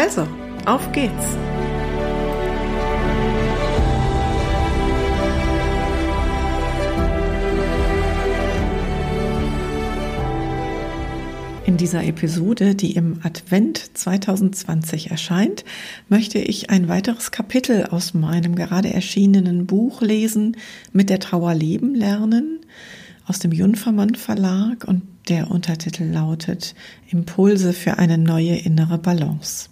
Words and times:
Also, 0.00 0.28
auf 0.64 0.92
geht's! 0.92 1.36
In 11.66 11.76
dieser 11.76 12.04
Episode, 12.04 12.76
die 12.76 12.94
im 12.94 13.18
Advent 13.24 13.90
2020 13.98 15.10
erscheint, 15.10 15.64
möchte 16.08 16.38
ich 16.38 16.70
ein 16.70 16.86
weiteres 16.86 17.32
Kapitel 17.32 17.86
aus 17.86 18.14
meinem 18.14 18.54
gerade 18.54 18.94
erschienenen 18.94 19.66
Buch 19.66 20.00
lesen, 20.00 20.56
mit 20.92 21.10
der 21.10 21.18
Trauer 21.18 21.54
leben 21.54 21.96
lernen, 21.96 22.60
aus 23.26 23.40
dem 23.40 23.50
Junfermann 23.50 24.14
Verlag 24.14 24.84
und 24.86 25.02
der 25.28 25.50
Untertitel 25.50 26.04
lautet 26.04 26.76
Impulse 27.08 27.72
für 27.72 27.98
eine 27.98 28.16
neue 28.16 28.54
innere 28.54 28.98
Balance. 28.98 29.70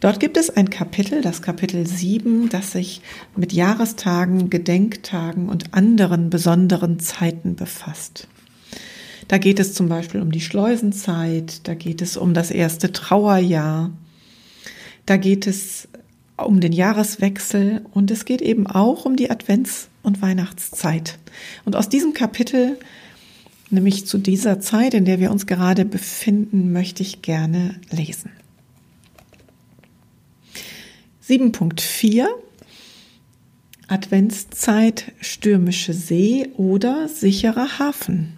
Dort 0.00 0.18
gibt 0.18 0.36
es 0.36 0.48
ein 0.50 0.70
Kapitel, 0.70 1.20
das 1.20 1.42
Kapitel 1.42 1.86
7, 1.86 2.48
das 2.48 2.72
sich 2.72 3.02
mit 3.36 3.52
Jahrestagen, 3.52 4.48
Gedenktagen 4.48 5.48
und 5.48 5.74
anderen 5.74 6.30
besonderen 6.30 7.00
Zeiten 7.00 7.54
befasst. 7.54 8.26
Da 9.28 9.38
geht 9.38 9.60
es 9.60 9.74
zum 9.74 9.88
Beispiel 9.88 10.22
um 10.22 10.32
die 10.32 10.40
Schleusenzeit, 10.40 11.68
da 11.68 11.74
geht 11.74 12.02
es 12.02 12.16
um 12.16 12.34
das 12.34 12.50
erste 12.50 12.92
Trauerjahr, 12.92 13.90
da 15.06 15.16
geht 15.16 15.46
es 15.46 15.86
um 16.36 16.60
den 16.60 16.72
Jahreswechsel 16.72 17.82
und 17.92 18.10
es 18.10 18.24
geht 18.24 18.40
eben 18.42 18.66
auch 18.66 19.04
um 19.04 19.16
die 19.16 19.30
Advents- 19.30 19.88
und 20.02 20.22
Weihnachtszeit. 20.22 21.18
Und 21.64 21.76
aus 21.76 21.88
diesem 21.88 22.14
Kapitel, 22.14 22.78
nämlich 23.68 24.06
zu 24.06 24.18
dieser 24.18 24.60
Zeit, 24.60 24.94
in 24.94 25.04
der 25.04 25.20
wir 25.20 25.30
uns 25.30 25.46
gerade 25.46 25.84
befinden, 25.84 26.72
möchte 26.72 27.02
ich 27.02 27.22
gerne 27.22 27.76
lesen. 27.90 28.30
7.4 31.30 32.26
Adventszeit, 33.86 35.12
stürmische 35.20 35.92
See 35.92 36.48
oder 36.56 37.06
sicherer 37.06 37.78
Hafen. 37.78 38.32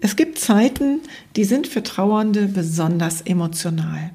Es 0.00 0.16
gibt 0.16 0.38
Zeiten, 0.38 1.00
die 1.36 1.44
sind 1.44 1.66
für 1.66 1.82
Trauernde 1.82 2.46
besonders 2.46 3.20
emotional. 3.20 4.12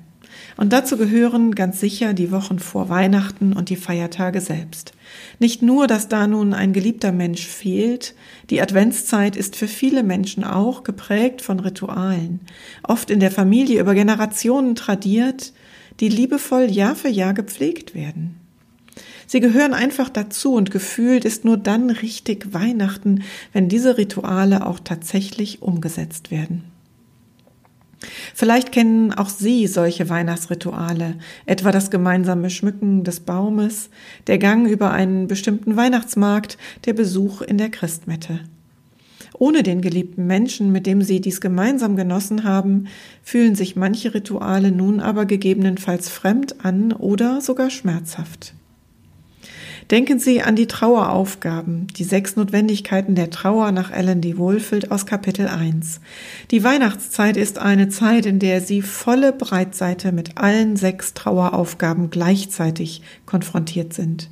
Und 0.57 0.73
dazu 0.73 0.97
gehören 0.97 1.53
ganz 1.53 1.79
sicher 1.79 2.15
die 2.15 2.31
Wochen 2.31 2.57
vor 2.57 2.89
Weihnachten 2.89 3.53
und 3.53 3.69
die 3.69 3.75
Feiertage 3.75 4.41
selbst. 4.41 4.93
Nicht 5.37 5.61
nur, 5.61 5.85
dass 5.85 6.07
da 6.07 6.25
nun 6.25 6.55
ein 6.55 6.73
geliebter 6.73 7.11
Mensch 7.11 7.45
fehlt, 7.45 8.15
die 8.49 8.63
Adventszeit 8.63 9.35
ist 9.35 9.55
für 9.55 9.67
viele 9.67 10.01
Menschen 10.01 10.43
auch 10.43 10.81
geprägt 10.81 11.43
von 11.43 11.59
Ritualen, 11.59 12.39
oft 12.81 13.11
in 13.11 13.19
der 13.19 13.29
Familie 13.29 13.79
über 13.79 13.93
Generationen 13.93 14.73
tradiert, 14.73 15.53
die 15.99 16.09
liebevoll 16.09 16.71
Jahr 16.71 16.95
für 16.95 17.09
Jahr 17.09 17.33
gepflegt 17.33 17.95
werden. 17.95 18.35
Sie 19.27 19.39
gehören 19.39 19.73
einfach 19.73 20.09
dazu 20.09 20.53
und 20.53 20.71
gefühlt 20.71 21.25
ist 21.25 21.45
nur 21.45 21.57
dann 21.57 21.89
richtig 21.89 22.53
Weihnachten, 22.53 23.23
wenn 23.53 23.69
diese 23.69 23.97
Rituale 23.97 24.65
auch 24.65 24.79
tatsächlich 24.79 25.61
umgesetzt 25.61 26.31
werden. 26.31 26.63
Vielleicht 28.33 28.71
kennen 28.71 29.13
auch 29.13 29.29
Sie 29.29 29.65
solche 29.67 30.09
Weihnachtsrituale, 30.09 31.15
etwa 31.45 31.71
das 31.71 31.89
gemeinsame 31.89 32.49
Schmücken 32.49 33.03
des 33.03 33.21
Baumes, 33.21 33.89
der 34.27 34.37
Gang 34.37 34.67
über 34.67 34.91
einen 34.91 35.27
bestimmten 35.27 35.75
Weihnachtsmarkt, 35.75 36.57
der 36.85 36.93
Besuch 36.93 37.41
in 37.41 37.57
der 37.57 37.69
Christmette. 37.69 38.41
Ohne 39.37 39.63
den 39.63 39.81
geliebten 39.81 40.27
Menschen, 40.27 40.71
mit 40.71 40.85
dem 40.87 41.01
Sie 41.01 41.19
dies 41.19 41.41
gemeinsam 41.41 41.95
genossen 41.95 42.43
haben, 42.43 42.87
fühlen 43.21 43.55
sich 43.55 43.75
manche 43.75 44.13
Rituale 44.13 44.71
nun 44.71 44.99
aber 44.99 45.25
gegebenenfalls 45.25 46.09
fremd 46.09 46.63
an 46.63 46.93
oder 46.93 47.41
sogar 47.41 47.69
schmerzhaft. 47.69 48.53
Denken 49.91 50.17
Sie 50.17 50.41
an 50.41 50.55
die 50.55 50.65
Traueraufgaben, 50.65 51.87
die 51.95 52.05
sechs 52.05 52.35
Notwendigkeiten 52.35 53.13
der 53.13 53.29
Trauer 53.29 53.71
nach 53.71 53.91
Ellen 53.91 54.19
D. 54.19 54.37
Wohlfeld 54.37 54.89
aus 54.89 55.05
Kapitel 55.05 55.47
1. 55.47 55.99
Die 56.49 56.63
Weihnachtszeit 56.63 57.37
ist 57.37 57.59
eine 57.59 57.89
Zeit, 57.89 58.25
in 58.25 58.39
der 58.39 58.61
Sie 58.61 58.81
volle 58.81 59.31
Breitseite 59.31 60.11
mit 60.11 60.39
allen 60.39 60.75
sechs 60.75 61.13
Traueraufgaben 61.13 62.09
gleichzeitig 62.09 63.03
konfrontiert 63.27 63.93
sind. 63.93 64.29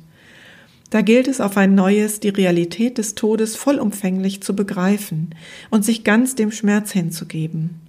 Da 0.94 1.02
gilt 1.02 1.26
es 1.26 1.40
auf 1.40 1.56
ein 1.56 1.74
neues, 1.74 2.20
die 2.20 2.28
Realität 2.28 2.98
des 2.98 3.16
Todes 3.16 3.56
vollumfänglich 3.56 4.44
zu 4.44 4.54
begreifen 4.54 5.34
und 5.68 5.84
sich 5.84 6.04
ganz 6.04 6.36
dem 6.36 6.52
Schmerz 6.52 6.92
hinzugeben. 6.92 7.80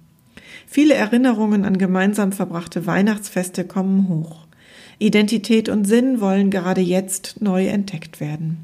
Viele 0.66 0.94
Erinnerungen 0.94 1.64
an 1.64 1.78
gemeinsam 1.78 2.32
verbrachte 2.32 2.84
Weihnachtsfeste 2.84 3.62
kommen 3.62 4.08
hoch. 4.08 4.48
Identität 4.98 5.68
und 5.68 5.84
Sinn 5.84 6.20
wollen 6.20 6.50
gerade 6.50 6.80
jetzt 6.80 7.40
neu 7.40 7.68
entdeckt 7.68 8.18
werden. 8.18 8.58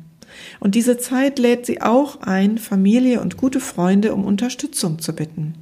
Und 0.58 0.74
diese 0.74 0.98
Zeit 0.98 1.38
lädt 1.38 1.64
sie 1.64 1.80
auch 1.80 2.22
ein, 2.22 2.58
Familie 2.58 3.20
und 3.20 3.36
gute 3.36 3.60
Freunde 3.60 4.12
um 4.12 4.24
Unterstützung 4.24 4.98
zu 4.98 5.12
bitten. 5.12 5.54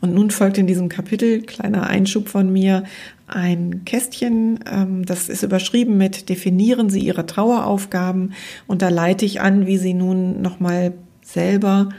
Und 0.00 0.14
nun 0.14 0.30
folgt 0.30 0.58
in 0.58 0.66
diesem 0.66 0.88
Kapitel, 0.88 1.42
kleiner 1.42 1.86
Einschub 1.86 2.28
von 2.28 2.52
mir, 2.52 2.84
ein 3.26 3.84
Kästchen, 3.84 4.60
ähm, 4.70 5.04
das 5.04 5.28
ist 5.28 5.42
überschrieben 5.42 5.96
mit 5.96 6.28
Definieren 6.28 6.90
Sie 6.90 7.00
Ihre 7.00 7.26
Traueraufgaben. 7.26 8.32
Und 8.66 8.82
da 8.82 8.88
leite 8.88 9.24
ich 9.24 9.40
an, 9.40 9.66
wie 9.66 9.78
Sie 9.78 9.94
nun 9.94 10.42
nochmal 10.42 10.94
selber 11.22 11.90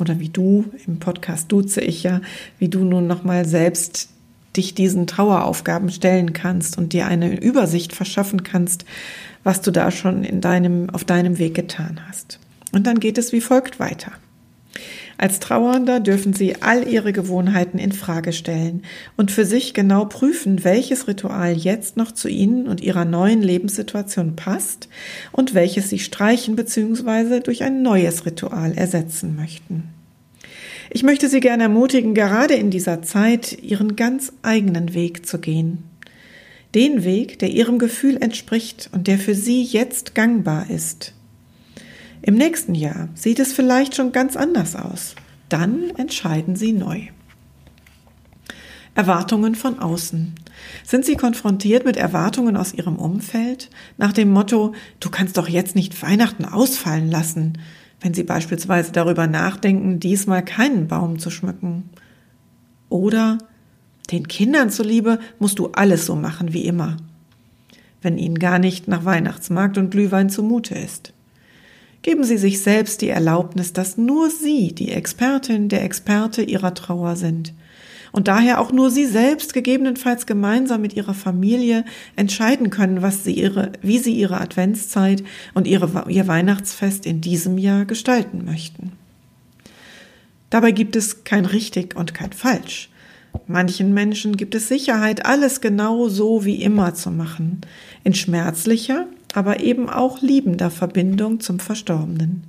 oder 0.00 0.18
wie 0.18 0.28
du, 0.28 0.66
im 0.86 0.98
Podcast 0.98 1.50
duze 1.52 1.80
ich 1.80 2.02
ja, 2.02 2.20
wie 2.58 2.68
du 2.68 2.84
nun 2.84 3.06
nochmal 3.06 3.46
selbst 3.46 4.10
dich 4.56 4.74
diesen 4.74 5.06
Traueraufgaben 5.06 5.90
stellen 5.90 6.32
kannst 6.32 6.78
und 6.78 6.92
dir 6.92 7.06
eine 7.06 7.40
Übersicht 7.40 7.92
verschaffen 7.92 8.42
kannst, 8.42 8.84
was 9.42 9.60
du 9.60 9.70
da 9.70 9.90
schon 9.90 10.24
in 10.24 10.40
deinem, 10.40 10.90
auf 10.90 11.04
deinem 11.04 11.38
Weg 11.38 11.54
getan 11.54 12.00
hast. 12.08 12.38
Und 12.72 12.86
dann 12.86 13.00
geht 13.00 13.18
es 13.18 13.32
wie 13.32 13.40
folgt 13.40 13.78
weiter. 13.78 14.12
Als 15.16 15.38
Trauernder 15.38 16.00
dürfen 16.00 16.32
Sie 16.32 16.62
all 16.62 16.88
Ihre 16.88 17.12
Gewohnheiten 17.12 17.78
in 17.78 17.92
Frage 17.92 18.32
stellen 18.32 18.82
und 19.16 19.30
für 19.30 19.44
sich 19.44 19.74
genau 19.74 20.06
prüfen, 20.06 20.64
welches 20.64 21.06
Ritual 21.06 21.52
jetzt 21.52 21.96
noch 21.96 22.12
zu 22.12 22.28
Ihnen 22.28 22.66
und 22.66 22.80
Ihrer 22.80 23.04
neuen 23.04 23.42
Lebenssituation 23.42 24.34
passt 24.34 24.88
und 25.30 25.54
welches 25.54 25.88
Sie 25.88 26.00
streichen 26.00 26.56
bzw. 26.56 27.40
durch 27.40 27.62
ein 27.62 27.82
neues 27.82 28.26
Ritual 28.26 28.72
ersetzen 28.72 29.36
möchten. 29.36 29.84
Ich 30.90 31.02
möchte 31.02 31.28
Sie 31.28 31.40
gerne 31.40 31.64
ermutigen, 31.64 32.14
gerade 32.14 32.54
in 32.54 32.70
dieser 32.70 33.02
Zeit 33.02 33.62
Ihren 33.62 33.96
ganz 33.96 34.32
eigenen 34.42 34.94
Weg 34.94 35.26
zu 35.26 35.38
gehen. 35.38 35.84
Den 36.74 37.04
Weg, 37.04 37.38
der 37.38 37.50
Ihrem 37.50 37.78
Gefühl 37.78 38.16
entspricht 38.20 38.90
und 38.92 39.06
der 39.06 39.18
für 39.18 39.34
Sie 39.34 39.62
jetzt 39.62 40.14
gangbar 40.14 40.70
ist. 40.70 41.14
Im 42.24 42.34
nächsten 42.34 42.74
Jahr 42.74 43.08
sieht 43.14 43.38
es 43.38 43.52
vielleicht 43.52 43.94
schon 43.94 44.12
ganz 44.12 44.36
anders 44.36 44.76
aus. 44.76 45.14
Dann 45.48 45.90
entscheiden 45.96 46.56
Sie 46.56 46.72
neu. 46.72 47.02
Erwartungen 48.94 49.54
von 49.54 49.78
außen. 49.78 50.34
Sind 50.84 51.04
Sie 51.04 51.16
konfrontiert 51.16 51.84
mit 51.84 51.96
Erwartungen 51.96 52.56
aus 52.56 52.72
Ihrem 52.72 52.96
Umfeld? 52.96 53.70
Nach 53.98 54.12
dem 54.12 54.30
Motto, 54.30 54.74
du 55.00 55.10
kannst 55.10 55.36
doch 55.36 55.48
jetzt 55.48 55.74
nicht 55.74 56.00
Weihnachten 56.02 56.44
ausfallen 56.44 57.10
lassen 57.10 57.58
wenn 58.04 58.12
Sie 58.12 58.22
beispielsweise 58.22 58.92
darüber 58.92 59.26
nachdenken, 59.26 59.98
diesmal 59.98 60.44
keinen 60.44 60.88
Baum 60.88 61.18
zu 61.18 61.30
schmücken. 61.30 61.88
Oder 62.90 63.38
den 64.10 64.28
Kindern 64.28 64.68
zuliebe 64.68 65.18
musst 65.38 65.58
du 65.58 65.68
alles 65.72 66.04
so 66.04 66.14
machen 66.14 66.52
wie 66.52 66.66
immer, 66.66 66.98
wenn 68.02 68.18
ihnen 68.18 68.38
gar 68.38 68.58
nicht 68.58 68.88
nach 68.88 69.06
Weihnachtsmarkt 69.06 69.78
und 69.78 69.90
Glühwein 69.90 70.28
zumute 70.28 70.74
ist. 70.74 71.13
Geben 72.04 72.22
Sie 72.22 72.36
sich 72.36 72.60
selbst 72.60 73.00
die 73.00 73.08
Erlaubnis, 73.08 73.72
dass 73.72 73.96
nur 73.96 74.28
Sie 74.28 74.74
die 74.74 74.90
Expertin, 74.92 75.70
der 75.70 75.82
Experte 75.84 76.42
Ihrer 76.42 76.74
Trauer 76.74 77.16
sind 77.16 77.54
und 78.12 78.28
daher 78.28 78.60
auch 78.60 78.72
nur 78.72 78.90
Sie 78.90 79.06
selbst 79.06 79.54
gegebenenfalls 79.54 80.26
gemeinsam 80.26 80.82
mit 80.82 80.92
Ihrer 80.92 81.14
Familie 81.14 81.82
entscheiden 82.14 82.68
können, 82.68 83.00
was 83.00 83.24
Sie 83.24 83.32
ihre, 83.32 83.72
wie 83.80 83.96
Sie 83.96 84.12
Ihre 84.12 84.38
Adventszeit 84.38 85.24
und 85.54 85.66
ihre, 85.66 86.04
Ihr 86.10 86.28
Weihnachtsfest 86.28 87.06
in 87.06 87.22
diesem 87.22 87.56
Jahr 87.56 87.86
gestalten 87.86 88.44
möchten. 88.44 88.92
Dabei 90.50 90.72
gibt 90.72 90.96
es 90.96 91.24
kein 91.24 91.46
richtig 91.46 91.96
und 91.96 92.12
kein 92.12 92.34
falsch. 92.34 92.90
Manchen 93.46 93.94
Menschen 93.94 94.36
gibt 94.36 94.54
es 94.54 94.68
Sicherheit, 94.68 95.24
alles 95.24 95.62
genau 95.62 96.08
so 96.08 96.44
wie 96.44 96.62
immer 96.62 96.92
zu 96.92 97.10
machen, 97.10 97.62
in 98.04 98.12
schmerzlicher, 98.12 99.06
aber 99.34 99.60
eben 99.60 99.90
auch 99.90 100.22
liebender 100.22 100.70
Verbindung 100.70 101.40
zum 101.40 101.58
Verstorbenen. 101.58 102.44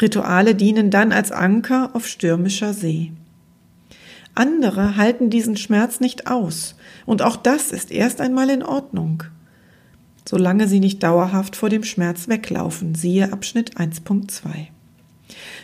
Rituale 0.00 0.54
dienen 0.54 0.90
dann 0.90 1.12
als 1.12 1.32
Anker 1.32 1.90
auf 1.94 2.06
stürmischer 2.06 2.72
See. 2.72 3.12
Andere 4.34 4.96
halten 4.96 5.28
diesen 5.28 5.56
Schmerz 5.56 6.00
nicht 6.00 6.28
aus, 6.28 6.76
und 7.04 7.20
auch 7.20 7.36
das 7.36 7.70
ist 7.70 7.90
erst 7.90 8.20
einmal 8.20 8.48
in 8.48 8.62
Ordnung, 8.62 9.24
solange 10.26 10.68
sie 10.68 10.80
nicht 10.80 11.02
dauerhaft 11.02 11.56
vor 11.56 11.68
dem 11.68 11.84
Schmerz 11.84 12.28
weglaufen, 12.28 12.94
siehe 12.94 13.32
Abschnitt 13.32 13.76
1.2. 13.76 14.68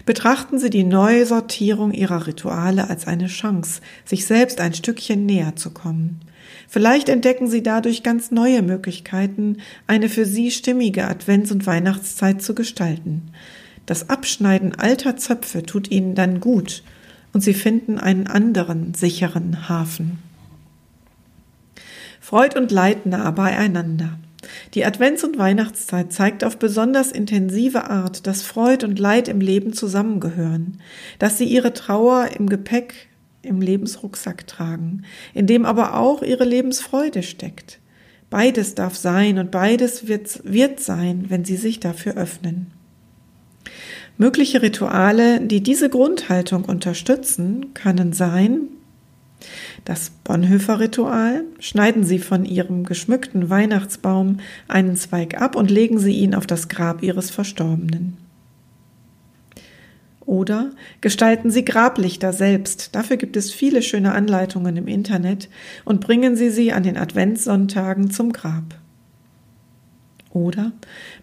Betrachten 0.04 0.58
Sie 0.58 0.70
die 0.70 0.84
Neusortierung 0.84 1.92
Ihrer 1.92 2.26
Rituale 2.26 2.88
als 2.88 3.06
eine 3.06 3.26
Chance, 3.26 3.80
sich 4.04 4.26
selbst 4.26 4.60
ein 4.60 4.74
Stückchen 4.74 5.26
näher 5.26 5.56
zu 5.56 5.70
kommen. 5.70 6.20
Vielleicht 6.68 7.08
entdecken 7.08 7.48
Sie 7.48 7.62
dadurch 7.62 8.02
ganz 8.02 8.30
neue 8.30 8.60
Möglichkeiten, 8.60 9.56
eine 9.86 10.10
für 10.10 10.26
Sie 10.26 10.50
stimmige 10.50 11.08
Advents- 11.08 11.50
und 11.50 11.66
Weihnachtszeit 11.66 12.42
zu 12.42 12.54
gestalten. 12.54 13.30
Das 13.86 14.10
Abschneiden 14.10 14.74
alter 14.74 15.16
Zöpfe 15.16 15.62
tut 15.62 15.90
Ihnen 15.90 16.14
dann 16.14 16.40
gut 16.40 16.82
und 17.32 17.40
Sie 17.40 17.54
finden 17.54 17.98
einen 17.98 18.26
anderen 18.26 18.92
sicheren 18.92 19.70
Hafen. 19.70 20.18
Freud 22.20 22.58
und 22.58 22.70
Leid 22.70 23.06
nah 23.06 23.30
beieinander. 23.30 24.18
Die 24.74 24.84
Advents- 24.84 25.24
und 25.24 25.38
Weihnachtszeit 25.38 26.12
zeigt 26.12 26.44
auf 26.44 26.58
besonders 26.58 27.10
intensive 27.10 27.88
Art, 27.88 28.26
dass 28.26 28.42
Freud 28.42 28.84
und 28.84 28.98
Leid 28.98 29.28
im 29.28 29.40
Leben 29.40 29.72
zusammengehören, 29.72 30.80
dass 31.18 31.38
sie 31.38 31.46
ihre 31.46 31.72
Trauer 31.72 32.28
im 32.38 32.48
Gepäck, 32.48 33.07
im 33.42 33.60
Lebensrucksack 33.60 34.46
tragen, 34.46 35.02
in 35.34 35.46
dem 35.46 35.64
aber 35.64 35.96
auch 35.96 36.22
ihre 36.22 36.44
Lebensfreude 36.44 37.22
steckt. 37.22 37.78
Beides 38.30 38.74
darf 38.74 38.96
sein 38.96 39.38
und 39.38 39.50
beides 39.50 40.06
wird, 40.06 40.40
wird 40.44 40.80
sein, 40.80 41.26
wenn 41.28 41.44
sie 41.44 41.56
sich 41.56 41.80
dafür 41.80 42.16
öffnen. 42.16 42.72
Mögliche 44.18 44.62
Rituale, 44.62 45.40
die 45.40 45.62
diese 45.62 45.88
Grundhaltung 45.88 46.64
unterstützen, 46.64 47.72
können 47.74 48.12
sein 48.12 48.68
das 49.84 50.10
Bonhoeffer-Ritual. 50.24 51.44
Schneiden 51.60 52.04
Sie 52.04 52.18
von 52.18 52.44
Ihrem 52.44 52.84
geschmückten 52.84 53.50
Weihnachtsbaum 53.50 54.38
einen 54.66 54.96
Zweig 54.96 55.40
ab 55.40 55.56
und 55.56 55.70
legen 55.70 55.98
Sie 55.98 56.12
ihn 56.12 56.34
auf 56.34 56.46
das 56.46 56.68
Grab 56.68 57.02
Ihres 57.02 57.30
Verstorbenen. 57.30 58.16
Oder 60.28 60.72
gestalten 61.00 61.50
Sie 61.50 61.64
Grablichter 61.64 62.34
selbst. 62.34 62.94
Dafür 62.94 63.16
gibt 63.16 63.34
es 63.38 63.50
viele 63.50 63.80
schöne 63.80 64.12
Anleitungen 64.12 64.76
im 64.76 64.86
Internet 64.86 65.48
und 65.86 66.02
bringen 66.02 66.36
Sie 66.36 66.50
sie 66.50 66.70
an 66.70 66.82
den 66.82 66.98
Adventssonntagen 66.98 68.10
zum 68.10 68.34
Grab. 68.34 68.74
Oder 70.28 70.72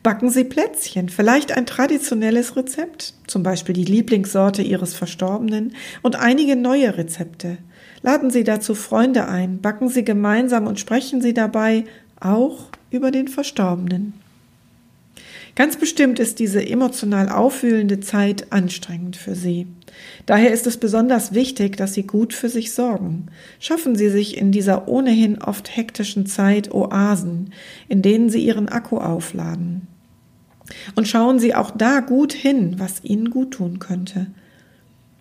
backen 0.02 0.32
Sie 0.32 0.44
Plätzchen, 0.44 1.10
vielleicht 1.10 1.56
ein 1.56 1.68
traditionelles 1.68 2.56
Rezept, 2.56 3.14
zum 3.28 3.44
Beispiel 3.44 3.76
die 3.76 3.86
Lieblingssorte 3.86 4.64
Ihres 4.64 4.96
Verstorbenen 4.96 5.76
und 6.02 6.16
einige 6.16 6.56
neue 6.56 6.98
Rezepte. 6.98 7.60
Laden 8.02 8.32
Sie 8.32 8.44
dazu 8.44 8.74
Freunde 8.74 9.28
ein, 9.28 9.62
backen 9.62 9.88
Sie 9.88 10.04
gemeinsam 10.04 10.66
und 10.66 10.80
sprechen 10.80 11.22
Sie 11.22 11.36
dabei 11.36 11.84
auch 12.20 12.70
über 12.90 13.12
den 13.12 13.28
Verstorbenen. 13.28 14.25
Ganz 15.56 15.78
bestimmt 15.78 16.20
ist 16.20 16.40
diese 16.40 16.68
emotional 16.68 17.30
aufwühlende 17.30 18.02
Zeit 18.02 18.52
anstrengend 18.52 19.16
für 19.16 19.36
Sie. 19.36 19.68
Daher 20.26 20.52
ist 20.52 20.68
es 20.68 20.76
besonders 20.78 21.34
wichtig, 21.34 21.78
dass 21.78 21.94
Sie 21.94 22.04
gut 22.04 22.34
für 22.34 22.50
sich 22.50 22.74
sorgen. 22.74 23.28
Schaffen 23.60 23.96
Sie 23.96 24.10
sich 24.10 24.38
in 24.38 24.52
dieser 24.52 24.90
ohnehin 24.90 25.42
oft 25.42 25.76
hektischen 25.76 26.26
Zeit 26.26 26.74
Oasen, 26.74 27.54
in 27.88 28.02
denen 28.02 28.30
Sie 28.30 28.46
Ihren 28.46 28.68
Akku 28.68 28.98
aufladen. 28.98 29.88
Und 30.96 31.08
schauen 31.08 31.40
Sie 31.40 31.56
auch 31.56 31.72
da 31.72 32.02
gut 32.02 32.34
hin, 32.34 32.76
was 32.78 33.04
Ihnen 33.04 33.30
gut 33.30 33.52
tun 33.52 33.80
könnte. 33.80 34.28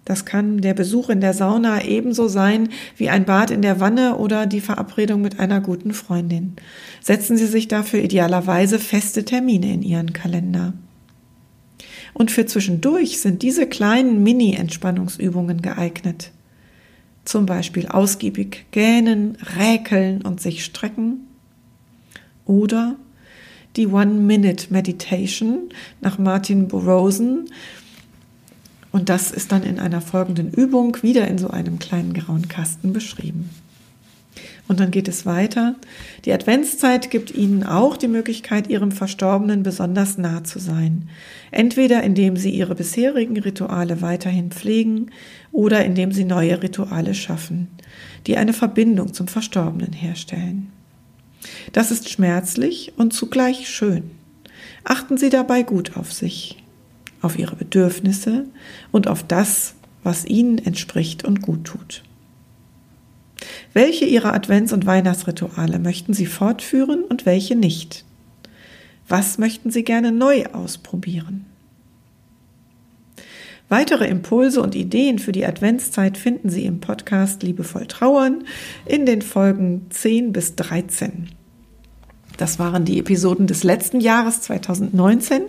Das 0.04 0.26
kann 0.26 0.60
der 0.60 0.74
Besuch 0.74 1.08
in 1.08 1.20
der 1.20 1.32
Sauna 1.32 1.82
ebenso 1.84 2.28
sein 2.28 2.68
wie 2.96 3.08
ein 3.08 3.24
Bad 3.24 3.50
in 3.50 3.62
der 3.62 3.80
Wanne 3.80 4.16
oder 4.16 4.46
die 4.46 4.60
Verabredung 4.60 5.22
mit 5.22 5.40
einer 5.40 5.60
guten 5.60 5.94
Freundin. 5.94 6.56
Setzen 7.00 7.36
Sie 7.36 7.46
sich 7.46 7.68
dafür 7.68 8.02
idealerweise 8.02 8.78
feste 8.78 9.24
Termine 9.24 9.72
in 9.72 9.82
Ihren 9.82 10.12
Kalender. 10.12 10.74
Und 12.12 12.30
für 12.30 12.46
zwischendurch 12.46 13.20
sind 13.20 13.42
diese 13.42 13.66
kleinen 13.66 14.22
Mini-Entspannungsübungen 14.22 15.62
geeignet. 15.62 16.30
Zum 17.24 17.46
Beispiel 17.46 17.88
ausgiebig 17.88 18.66
gähnen, 18.70 19.36
räkeln 19.58 20.22
und 20.22 20.40
sich 20.40 20.64
strecken. 20.64 21.26
Oder 22.44 22.96
die 23.76 23.88
One-Minute-Meditation 23.88 25.70
nach 26.00 26.18
Martin 26.18 26.68
Borosen, 26.68 27.46
und 28.94 29.08
das 29.08 29.32
ist 29.32 29.50
dann 29.50 29.64
in 29.64 29.80
einer 29.80 30.00
folgenden 30.00 30.52
Übung 30.52 30.96
wieder 31.02 31.26
in 31.26 31.36
so 31.36 31.50
einem 31.50 31.80
kleinen 31.80 32.12
grauen 32.14 32.46
Kasten 32.46 32.92
beschrieben. 32.92 33.50
Und 34.68 34.78
dann 34.78 34.92
geht 34.92 35.08
es 35.08 35.26
weiter. 35.26 35.74
Die 36.24 36.32
Adventszeit 36.32 37.10
gibt 37.10 37.32
Ihnen 37.32 37.64
auch 37.64 37.96
die 37.96 38.06
Möglichkeit, 38.06 38.70
Ihrem 38.70 38.92
Verstorbenen 38.92 39.64
besonders 39.64 40.16
nah 40.16 40.44
zu 40.44 40.60
sein. 40.60 41.08
Entweder 41.50 42.04
indem 42.04 42.36
Sie 42.36 42.50
Ihre 42.50 42.76
bisherigen 42.76 43.36
Rituale 43.36 44.00
weiterhin 44.00 44.52
pflegen 44.52 45.10
oder 45.50 45.84
indem 45.84 46.12
Sie 46.12 46.24
neue 46.24 46.62
Rituale 46.62 47.14
schaffen, 47.14 47.66
die 48.28 48.36
eine 48.36 48.52
Verbindung 48.52 49.12
zum 49.12 49.26
Verstorbenen 49.26 49.92
herstellen. 49.92 50.70
Das 51.72 51.90
ist 51.90 52.10
schmerzlich 52.10 52.92
und 52.96 53.12
zugleich 53.12 53.68
schön. 53.68 54.12
Achten 54.84 55.18
Sie 55.18 55.30
dabei 55.30 55.64
gut 55.64 55.96
auf 55.96 56.12
sich 56.12 56.63
auf 57.24 57.38
ihre 57.38 57.56
Bedürfnisse 57.56 58.46
und 58.92 59.08
auf 59.08 59.22
das, 59.22 59.74
was 60.02 60.24
ihnen 60.24 60.58
entspricht 60.58 61.24
und 61.24 61.42
gut 61.42 61.64
tut. 61.64 62.02
Welche 63.72 64.04
ihrer 64.04 64.34
Advents- 64.34 64.72
und 64.72 64.86
Weihnachtsrituale 64.86 65.78
möchten 65.78 66.14
Sie 66.14 66.26
fortführen 66.26 67.02
und 67.04 67.26
welche 67.26 67.56
nicht? 67.56 68.04
Was 69.08 69.38
möchten 69.38 69.70
Sie 69.70 69.84
gerne 69.84 70.12
neu 70.12 70.46
ausprobieren? 70.52 71.46
Weitere 73.68 74.06
Impulse 74.06 74.62
und 74.62 74.74
Ideen 74.74 75.18
für 75.18 75.32
die 75.32 75.46
Adventszeit 75.46 76.18
finden 76.18 76.50
Sie 76.50 76.64
im 76.64 76.80
Podcast 76.80 77.42
Liebevoll 77.42 77.86
Trauern 77.86 78.44
in 78.86 79.06
den 79.06 79.22
Folgen 79.22 79.86
10 79.90 80.32
bis 80.32 80.54
13. 80.54 81.30
Das 82.36 82.58
waren 82.58 82.84
die 82.84 82.98
Episoden 82.98 83.46
des 83.46 83.64
letzten 83.64 84.00
Jahres 84.00 84.42
2019 84.42 85.42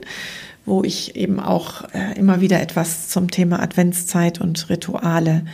wo 0.66 0.84
ich 0.84 1.16
eben 1.16 1.40
auch 1.40 1.84
äh, 1.94 2.18
immer 2.18 2.42
wieder 2.42 2.62
etwas 2.62 3.10
zum 3.10 3.30
Thema 3.32 3.62
Adventszeit 3.62 4.42
und 4.42 4.70
Rituale 4.70 5.46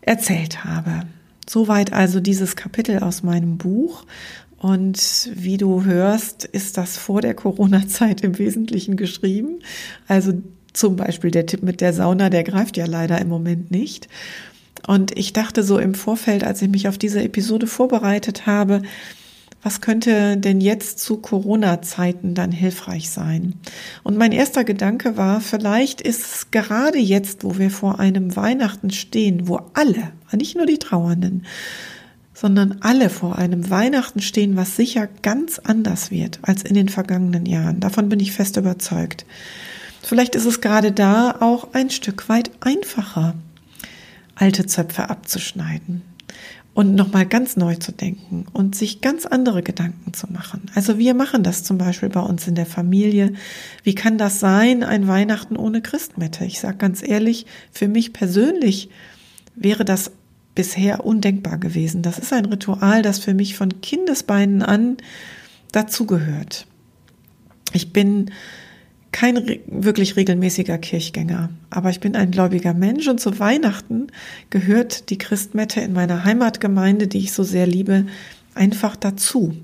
erzählt 0.00 0.64
habe. 0.64 1.02
Soweit 1.48 1.92
also 1.92 2.20
dieses 2.20 2.56
Kapitel 2.56 3.00
aus 3.00 3.22
meinem 3.22 3.58
Buch. 3.58 4.04
Und 4.58 5.30
wie 5.34 5.56
du 5.56 5.84
hörst, 5.84 6.44
ist 6.44 6.76
das 6.76 6.96
vor 6.98 7.22
der 7.22 7.34
Corona-Zeit 7.34 8.20
im 8.20 8.38
Wesentlichen 8.38 8.96
geschrieben. 8.96 9.60
Also 10.06 10.34
zum 10.72 10.96
Beispiel 10.96 11.30
der 11.30 11.46
Tipp 11.46 11.62
mit 11.62 11.80
der 11.80 11.92
Sauna, 11.92 12.30
der 12.30 12.44
greift 12.44 12.76
ja 12.76 12.86
leider 12.86 13.20
im 13.20 13.28
Moment 13.28 13.70
nicht. 13.70 14.08
Und 14.86 15.16
ich 15.18 15.32
dachte 15.32 15.62
so 15.62 15.78
im 15.78 15.94
Vorfeld, 15.94 16.44
als 16.44 16.62
ich 16.62 16.68
mich 16.68 16.88
auf 16.88 16.98
diese 16.98 17.22
Episode 17.22 17.66
vorbereitet 17.66 18.46
habe, 18.46 18.82
was 19.62 19.82
könnte 19.82 20.38
denn 20.38 20.60
jetzt 20.60 21.00
zu 21.00 21.18
Corona-Zeiten 21.18 22.34
dann 22.34 22.50
hilfreich 22.50 23.10
sein? 23.10 23.54
Und 24.02 24.16
mein 24.16 24.32
erster 24.32 24.64
Gedanke 24.64 25.16
war, 25.16 25.40
vielleicht 25.40 26.00
ist 26.00 26.20
es 26.22 26.50
gerade 26.50 26.98
jetzt, 26.98 27.44
wo 27.44 27.58
wir 27.58 27.70
vor 27.70 28.00
einem 28.00 28.36
Weihnachten 28.36 28.90
stehen, 28.90 29.48
wo 29.48 29.60
alle, 29.74 30.12
nicht 30.32 30.56
nur 30.56 30.64
die 30.64 30.78
Trauernden, 30.78 31.44
sondern 32.32 32.78
alle 32.80 33.10
vor 33.10 33.36
einem 33.36 33.68
Weihnachten 33.68 34.22
stehen, 34.22 34.56
was 34.56 34.76
sicher 34.76 35.08
ganz 35.20 35.58
anders 35.58 36.10
wird 36.10 36.38
als 36.40 36.62
in 36.62 36.74
den 36.74 36.88
vergangenen 36.88 37.44
Jahren. 37.44 37.80
Davon 37.80 38.08
bin 38.08 38.18
ich 38.18 38.32
fest 38.32 38.56
überzeugt. 38.56 39.26
Vielleicht 40.02 40.34
ist 40.34 40.46
es 40.46 40.62
gerade 40.62 40.92
da 40.92 41.36
auch 41.40 41.74
ein 41.74 41.90
Stück 41.90 42.30
weit 42.30 42.50
einfacher, 42.60 43.34
alte 44.36 44.64
Zöpfe 44.64 45.10
abzuschneiden 45.10 46.09
und 46.72 46.94
nochmal 46.94 47.26
ganz 47.26 47.56
neu 47.56 47.74
zu 47.76 47.92
denken 47.92 48.46
und 48.52 48.74
sich 48.74 49.00
ganz 49.00 49.26
andere 49.26 49.62
Gedanken 49.62 50.14
zu 50.14 50.30
machen. 50.32 50.62
Also 50.74 50.98
wir 50.98 51.14
machen 51.14 51.42
das 51.42 51.64
zum 51.64 51.78
Beispiel 51.78 52.08
bei 52.08 52.20
uns 52.20 52.46
in 52.46 52.54
der 52.54 52.66
Familie. 52.66 53.32
Wie 53.82 53.94
kann 53.94 54.18
das 54.18 54.40
sein, 54.40 54.84
ein 54.84 55.08
Weihnachten 55.08 55.56
ohne 55.56 55.82
Christmette? 55.82 56.44
Ich 56.44 56.60
sage 56.60 56.78
ganz 56.78 57.06
ehrlich, 57.06 57.46
für 57.72 57.88
mich 57.88 58.12
persönlich 58.12 58.88
wäre 59.56 59.84
das 59.84 60.12
bisher 60.54 61.04
undenkbar 61.04 61.58
gewesen. 61.58 62.02
Das 62.02 62.18
ist 62.18 62.32
ein 62.32 62.46
Ritual, 62.46 63.02
das 63.02 63.18
für 63.18 63.34
mich 63.34 63.56
von 63.56 63.80
Kindesbeinen 63.80 64.62
an 64.62 64.96
dazugehört. 65.72 66.66
Ich 67.72 67.92
bin 67.92 68.30
kein 69.12 69.58
wirklich 69.66 70.16
regelmäßiger 70.16 70.78
Kirchgänger, 70.78 71.50
aber 71.68 71.90
ich 71.90 72.00
bin 72.00 72.14
ein 72.14 72.30
gläubiger 72.30 72.74
Mensch 72.74 73.08
und 73.08 73.20
zu 73.20 73.38
Weihnachten 73.38 74.06
gehört 74.50 75.10
die 75.10 75.18
Christmette 75.18 75.80
in 75.80 75.92
meiner 75.92 76.24
Heimatgemeinde, 76.24 77.08
die 77.08 77.18
ich 77.18 77.32
so 77.32 77.42
sehr 77.42 77.66
liebe, 77.66 78.06
einfach 78.54 78.96
dazu. 78.96 79.56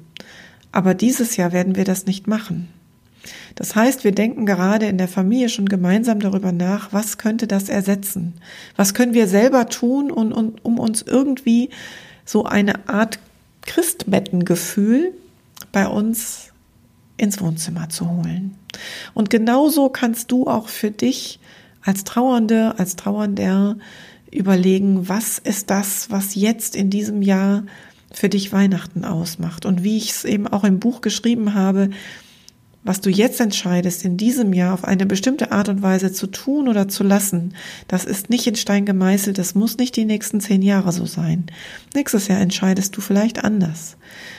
Aber 0.73 0.95
dieses 0.95 1.37
Jahr 1.37 1.53
werden 1.53 1.77
wir 1.77 1.85
das 1.85 2.07
nicht 2.07 2.27
machen. 2.27 2.69
Das 3.55 3.75
heißt, 3.75 4.05
wir 4.05 4.13
denken 4.13 4.47
gerade 4.47 4.87
in 4.87 4.99
der 4.99 5.09
Familie 5.09 5.49
schon 5.49 5.67
gemeinsam 5.67 6.21
darüber 6.21 6.53
nach, 6.53 6.93
was 6.93 7.19
könnte 7.19 7.47
das 7.47 7.69
ersetzen? 7.69 8.35
Was 8.77 8.95
können 8.95 9.15
wir 9.15 9.29
selber 9.29 9.69
tun, 9.69 10.11
um, 10.11 10.55
um 10.63 10.79
uns 10.79 11.03
irgendwie 11.03 11.71
so 12.25 12.45
eine 12.45 12.89
Art 12.89 13.19
Christmettengefühl 13.63 15.13
bei 15.73 15.87
uns 15.87 16.53
ins 17.17 17.41
Wohnzimmer 17.41 17.89
zu 17.89 18.11
holen. 18.11 18.57
Und 19.15 19.31
genauso 19.31 19.89
kannst 19.89 20.31
du 20.31 20.47
auch 20.47 20.69
für 20.69 20.91
dich 20.91 21.41
als 21.83 22.05
Trauernde, 22.05 22.79
als 22.79 22.97
Trauernder 22.97 23.77
überlegen, 24.31 25.09
was 25.09 25.39
ist 25.39 25.71
das, 25.71 26.11
was 26.11 26.35
jetzt 26.35 26.77
in 26.77 26.91
diesem 26.91 27.23
Jahr 27.23 27.65
für 28.13 28.29
dich 28.29 28.53
Weihnachten 28.53 29.05
ausmacht. 29.05 29.67
Und 29.67 29.83
wie 29.83 29.97
ich 29.97 30.11
es 30.11 30.25
eben 30.25 30.47
auch 30.47 30.65
im 30.65 30.79
Buch 30.79 31.01
geschrieben 31.01 31.55
habe, 31.55 31.91
was 32.83 33.01
du 33.01 33.11
jetzt 33.11 33.41
entscheidest, 33.41 34.05
in 34.05 34.17
diesem 34.17 34.53
Jahr 34.53 34.73
auf 34.73 34.85
eine 34.85 35.07
bestimmte 35.07 35.51
Art 35.51 35.69
und 35.69 35.83
Weise 35.83 36.13
zu 36.13 36.29
tun 36.29 36.69
oder 36.69 36.87
zu 36.87 37.03
lassen, 37.03 37.55
das 37.89 38.05
ist 38.05 38.31
nicht 38.31 38.47
in 38.47 38.55
Stein 38.55 38.87
gemeißelt, 38.87 39.39
das 39.39 39.57
muss 39.57 39.77
nicht 39.77 39.97
die 39.97 40.05
nächsten 40.05 40.41
zehn 40.41 40.63
Jahre 40.63 40.93
so 40.93 41.05
sein. 41.05 41.47
Nächstes 41.95 42.29
Jahr 42.29 42.41
entscheidest 42.41 42.97
du 42.97 43.01
vielleicht 43.01 43.43
anders. 43.43 43.97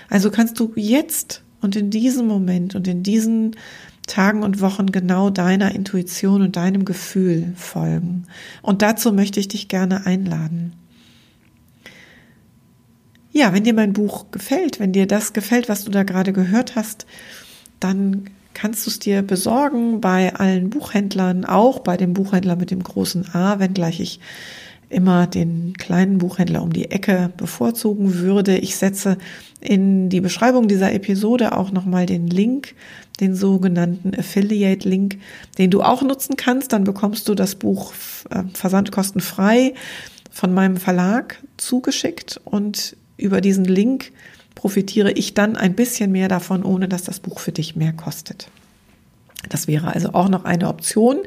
Also 0.10 0.32
kannst 0.32 0.60
du 0.60 0.72
jetzt 0.76 1.44
und 1.62 1.76
in 1.76 1.90
diesem 1.90 2.28
Moment 2.28 2.76
und 2.76 2.88
in 2.88 3.04
diesen 3.04 3.56
Tagen 4.08 4.44
und 4.44 4.62
Wochen 4.62 4.88
genau 4.88 5.30
deiner 5.30 5.76
Intuition 5.76 6.42
und 6.42 6.56
deinem 6.56 6.86
Gefühl 6.86 7.54
folgen. 7.56 8.26
Und 8.62 8.82
dazu 8.82 9.12
möchte 9.12 9.40
ich 9.40 9.50
dich 9.50 9.68
gerne 9.68 10.06
einladen. 10.06 10.74
Ja, 13.32 13.54
wenn 13.54 13.66
dir 13.66 13.74
mein 13.74 13.94
Buch 13.94 14.32
gefällt, 14.32 14.80
wenn 14.80 14.94
dir 14.94 15.06
das 15.06 15.34
gefällt, 15.34 15.70
was 15.70 15.84
du 15.84 15.92
da 15.92 16.04
gerade 16.04 16.34
gehört 16.34 16.76
hast, 16.76 17.06
dann 17.80 18.30
kannst 18.54 18.86
du 18.86 18.90
es 18.90 18.98
dir 18.98 19.22
besorgen 19.22 20.02
bei 20.02 20.34
allen 20.34 20.72
Buchhändlern, 20.72 21.46
auch 21.46 21.80
bei 21.80 21.98
dem 21.98 22.14
Buchhändler 22.14 22.56
mit 22.56 22.72
dem 22.72 22.82
großen 22.82 23.36
A, 23.36 23.60
wenngleich 23.60 24.00
ich 24.00 24.20
immer 24.90 25.28
den 25.28 25.74
kleinen 25.78 26.18
Buchhändler 26.18 26.62
um 26.62 26.72
die 26.72 26.92
Ecke 26.92 27.32
bevorzugen 27.36 28.16
würde. 28.16 28.58
Ich 28.58 28.76
setze 28.78 29.18
in 29.60 30.10
die 30.10 30.22
Beschreibung 30.22 30.68
dieser 30.68 30.94
Episode 30.94 31.58
auch 31.58 31.72
nochmal 31.72 32.06
den 32.06 32.28
Link, 32.28 32.76
den 33.20 33.36
sogenannten 33.36 34.18
Affiliate-Link, 34.18 35.18
den 35.58 35.72
du 35.72 35.82
auch 35.82 36.02
nutzen 36.02 36.38
kannst. 36.38 36.74
Dann 36.74 36.84
bekommst 36.84 37.28
du 37.28 37.36
das 37.36 37.56
Buch 37.56 37.94
äh, 38.30 38.44
versandkostenfrei 38.54 39.74
von 40.32 40.54
meinem 40.54 40.78
Verlag 40.78 41.42
zugeschickt 41.58 42.40
und 42.46 42.96
über 43.18 43.42
diesen 43.42 43.66
Link 43.66 44.12
profitiere 44.56 45.12
ich 45.12 45.34
dann 45.34 45.56
ein 45.56 45.76
bisschen 45.76 46.12
mehr 46.12 46.28
davon, 46.28 46.64
ohne 46.64 46.88
dass 46.88 47.04
das 47.04 47.20
Buch 47.20 47.40
für 47.40 47.52
dich 47.52 47.76
mehr 47.76 47.94
kostet. 47.94 48.50
Das 49.50 49.68
wäre 49.68 49.94
also 49.94 50.10
auch 50.14 50.30
noch 50.30 50.46
eine 50.46 50.68
Option. 50.68 51.20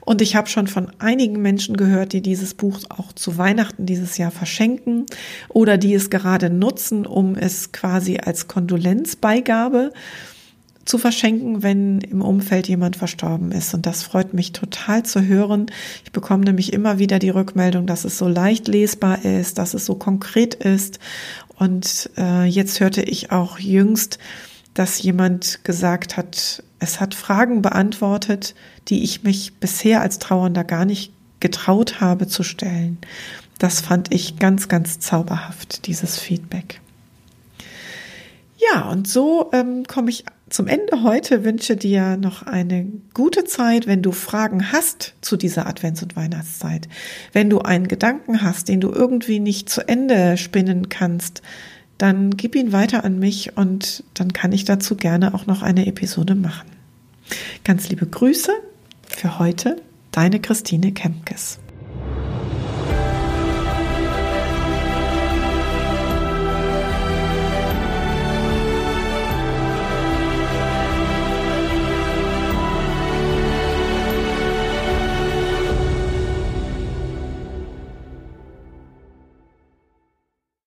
Und 0.00 0.22
ich 0.22 0.36
habe 0.36 0.48
schon 0.48 0.66
von 0.66 0.90
einigen 0.98 1.42
Menschen 1.42 1.76
gehört, 1.76 2.12
die 2.12 2.22
dieses 2.22 2.54
Buch 2.54 2.78
auch 2.88 3.12
zu 3.12 3.38
Weihnachten 3.38 3.86
dieses 3.86 4.18
Jahr 4.18 4.30
verschenken 4.30 5.06
oder 5.48 5.76
die 5.76 5.94
es 5.94 6.10
gerade 6.10 6.48
nutzen, 6.48 7.06
um 7.06 7.34
es 7.34 7.72
quasi 7.72 8.18
als 8.18 8.48
Kondolenzbeigabe 8.48 9.92
zu 10.84 10.98
verschenken, 10.98 11.64
wenn 11.64 12.00
im 12.00 12.22
Umfeld 12.22 12.68
jemand 12.68 12.96
verstorben 12.96 13.50
ist. 13.50 13.74
Und 13.74 13.86
das 13.86 14.04
freut 14.04 14.32
mich 14.32 14.52
total 14.52 15.02
zu 15.02 15.26
hören. 15.26 15.66
Ich 16.04 16.12
bekomme 16.12 16.44
nämlich 16.44 16.72
immer 16.72 16.98
wieder 16.98 17.18
die 17.18 17.30
Rückmeldung, 17.30 17.86
dass 17.86 18.04
es 18.04 18.16
so 18.16 18.28
leicht 18.28 18.68
lesbar 18.68 19.24
ist, 19.24 19.58
dass 19.58 19.74
es 19.74 19.84
so 19.84 19.96
konkret 19.96 20.54
ist. 20.54 21.00
Und 21.58 22.10
äh, 22.16 22.44
jetzt 22.44 22.78
hörte 22.80 23.02
ich 23.02 23.32
auch 23.32 23.58
jüngst, 23.58 24.18
dass 24.76 25.02
jemand 25.02 25.64
gesagt 25.64 26.16
hat, 26.18 26.62
es 26.78 27.00
hat 27.00 27.14
Fragen 27.14 27.62
beantwortet, 27.62 28.54
die 28.88 29.02
ich 29.02 29.22
mich 29.22 29.54
bisher 29.54 30.02
als 30.02 30.18
Trauernder 30.18 30.64
gar 30.64 30.84
nicht 30.84 31.12
getraut 31.40 32.00
habe 32.00 32.26
zu 32.26 32.42
stellen. 32.42 32.98
Das 33.58 33.80
fand 33.80 34.12
ich 34.12 34.38
ganz, 34.38 34.68
ganz 34.68 35.00
zauberhaft, 35.00 35.86
dieses 35.86 36.18
Feedback. 36.18 36.80
Ja, 38.58 38.90
und 38.90 39.08
so 39.08 39.50
ähm, 39.52 39.84
komme 39.86 40.10
ich 40.10 40.24
zum 40.50 40.66
Ende 40.66 41.02
heute, 41.02 41.44
wünsche 41.44 41.76
dir 41.76 42.18
noch 42.18 42.42
eine 42.42 42.86
gute 43.14 43.44
Zeit, 43.44 43.86
wenn 43.86 44.02
du 44.02 44.12
Fragen 44.12 44.72
hast 44.72 45.14
zu 45.22 45.36
dieser 45.36 45.66
Advents- 45.66 46.02
und 46.02 46.16
Weihnachtszeit. 46.16 46.86
Wenn 47.32 47.50
du 47.50 47.60
einen 47.60 47.88
Gedanken 47.88 48.42
hast, 48.42 48.68
den 48.68 48.80
du 48.80 48.90
irgendwie 48.90 49.40
nicht 49.40 49.68
zu 49.70 49.88
Ende 49.88 50.36
spinnen 50.36 50.88
kannst, 50.88 51.42
dann 51.98 52.36
gib 52.36 52.54
ihn 52.54 52.72
weiter 52.72 53.04
an 53.04 53.18
mich 53.18 53.56
und 53.56 54.04
dann 54.14 54.32
kann 54.32 54.52
ich 54.52 54.64
dazu 54.64 54.96
gerne 54.96 55.34
auch 55.34 55.46
noch 55.46 55.62
eine 55.62 55.86
Episode 55.86 56.34
machen. 56.34 56.70
Ganz 57.64 57.88
liebe 57.88 58.06
Grüße 58.06 58.52
für 59.08 59.38
heute, 59.38 59.76
deine 60.12 60.40
Christine 60.40 60.92
Kempkes. 60.92 61.58